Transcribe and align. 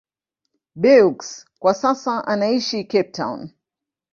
Beukes 0.75 1.45
kwa 1.59 1.73
sasa 1.73 2.27
anaishi 2.27 2.83
Cape 2.83 3.11
Town. 3.11 3.49